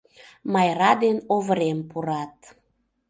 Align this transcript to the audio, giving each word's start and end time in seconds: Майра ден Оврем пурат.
Майра 0.53 0.91
ден 1.01 1.17
Оврем 1.35 1.79
пурат. 1.89 2.35